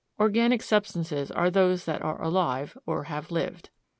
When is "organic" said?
0.19-0.63